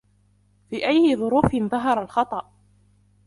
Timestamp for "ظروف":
1.15-1.55